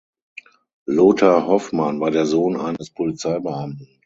Lothar 0.87 1.45
Hoffmann 1.45 1.99
war 1.99 2.09
der 2.09 2.25
Sohn 2.25 2.57
eines 2.59 2.89
Polizeibeamten. 2.89 3.99